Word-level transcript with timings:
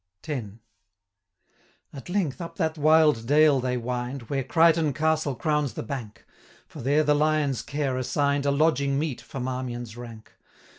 X. 0.27 0.45
At 1.93 2.09
length 2.09 2.41
up 2.41 2.55
that 2.55 2.75
wild 2.75 3.27
dale 3.27 3.59
they 3.59 3.77
wind, 3.77 4.31
Where 4.31 4.43
Crichtoun 4.43 4.95
Castle 4.95 5.35
crowns 5.35 5.73
the 5.75 5.83
bank; 5.83 6.25
For 6.67 6.81
there 6.81 7.03
the 7.03 7.13
Lion's 7.13 7.61
care 7.61 7.95
assign'd 7.99 8.45
195 8.45 8.47
A 8.49 8.57
lodging 8.57 8.97
meet 8.97 9.21
for 9.21 9.39
Marmion's 9.39 9.95
rank. 9.95 10.31